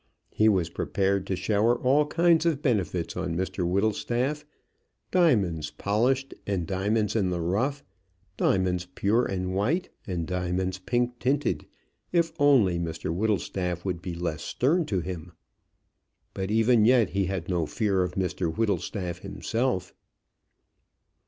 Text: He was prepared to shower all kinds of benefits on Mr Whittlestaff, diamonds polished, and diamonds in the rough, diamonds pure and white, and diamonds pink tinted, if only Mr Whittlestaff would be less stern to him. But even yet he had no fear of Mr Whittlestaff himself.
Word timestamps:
He 0.31 0.49
was 0.49 0.71
prepared 0.71 1.27
to 1.27 1.35
shower 1.35 1.75
all 1.79 2.07
kinds 2.07 2.43
of 2.47 2.63
benefits 2.63 3.15
on 3.15 3.35
Mr 3.37 3.69
Whittlestaff, 3.69 4.43
diamonds 5.11 5.69
polished, 5.69 6.33
and 6.47 6.65
diamonds 6.65 7.15
in 7.15 7.29
the 7.29 7.39
rough, 7.39 7.83
diamonds 8.35 8.87
pure 8.95 9.23
and 9.27 9.53
white, 9.53 9.89
and 10.07 10.25
diamonds 10.25 10.79
pink 10.79 11.19
tinted, 11.19 11.67
if 12.11 12.33
only 12.39 12.79
Mr 12.79 13.13
Whittlestaff 13.13 13.85
would 13.85 14.01
be 14.01 14.15
less 14.15 14.41
stern 14.41 14.87
to 14.87 15.01
him. 15.01 15.33
But 16.33 16.49
even 16.49 16.83
yet 16.83 17.11
he 17.11 17.25
had 17.27 17.47
no 17.47 17.67
fear 17.67 18.01
of 18.01 18.13
Mr 18.15 18.51
Whittlestaff 18.51 19.19
himself. 19.19 19.93